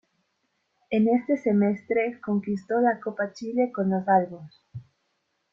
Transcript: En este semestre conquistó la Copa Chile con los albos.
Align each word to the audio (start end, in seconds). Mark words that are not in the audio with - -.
En 0.89 1.07
este 1.09 1.37
semestre 1.37 2.19
conquistó 2.25 2.81
la 2.81 2.99
Copa 2.99 3.33
Chile 3.33 3.71
con 3.71 3.91
los 3.91 4.07
albos. 4.07 4.49